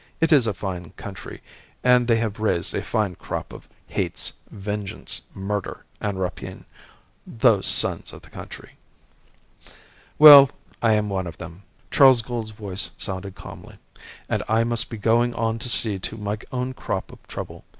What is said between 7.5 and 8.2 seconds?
sons